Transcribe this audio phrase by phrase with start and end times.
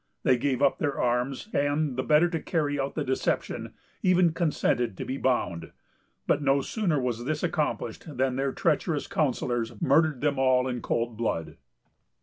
[0.23, 4.97] They gave up their arms, and, the better to carry out the deception, even consented
[4.97, 5.73] to be bound;
[6.25, 11.17] but no sooner was this accomplished, than their treacherous counsellors murdered them all in cold
[11.17, 11.55] blood.